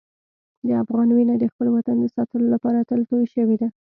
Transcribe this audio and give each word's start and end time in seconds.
د 0.67 0.69
افغان 0.83 1.09
وینه 1.11 1.35
د 1.39 1.43
خپل 1.51 1.67
وطن 1.75 1.95
د 1.99 2.05
ساتلو 2.15 2.45
لپاره 2.53 2.87
تل 2.89 2.99
تویې 3.09 3.27
شوې 3.35 3.55
ده. 3.61 3.67